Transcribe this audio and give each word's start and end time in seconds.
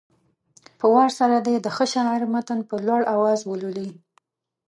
په 0.79 0.85
وار 0.93 1.09
سره 1.19 1.35
دې 1.47 1.55
د 1.61 1.67
ښه 1.75 1.85
شاعر 1.93 2.21
متن 2.33 2.59
په 2.69 2.75
لوړ 2.85 3.01
اواز 3.15 3.39
ولولي. 3.43 3.89